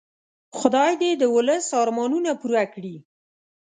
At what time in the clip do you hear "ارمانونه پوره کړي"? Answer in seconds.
1.81-2.95